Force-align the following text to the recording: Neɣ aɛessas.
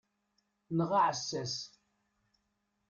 Neɣ 0.77 0.91
aɛessas. 0.99 1.55